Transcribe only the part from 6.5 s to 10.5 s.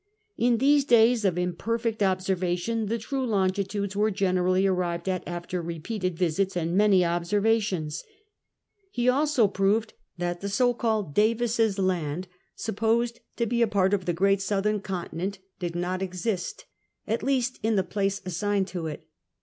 and many observations. He also proved thiit the